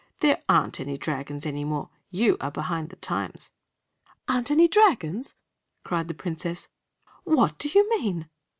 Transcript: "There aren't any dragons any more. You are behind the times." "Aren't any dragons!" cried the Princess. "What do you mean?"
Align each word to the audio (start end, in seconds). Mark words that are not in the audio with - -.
"There 0.21 0.41
aren't 0.49 0.79
any 0.79 0.97
dragons 0.97 1.45
any 1.45 1.63
more. 1.63 1.91
You 2.09 2.35
are 2.41 2.49
behind 2.49 2.89
the 2.89 2.95
times." 2.95 3.51
"Aren't 4.27 4.49
any 4.49 4.67
dragons!" 4.67 5.35
cried 5.83 6.07
the 6.07 6.15
Princess. 6.15 6.69
"What 7.23 7.59
do 7.59 7.69
you 7.69 7.87
mean?" 7.87 8.27